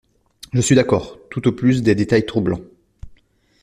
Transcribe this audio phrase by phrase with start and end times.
[0.51, 2.61] Je suis d’accord, tout au plus des détails troublants.